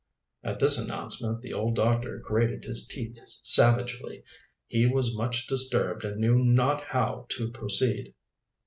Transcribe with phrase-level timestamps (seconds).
[0.43, 4.23] At this announcement the old doctor grated his teeth savagely.
[4.65, 8.15] He was much disturbed and knew not how to proceed.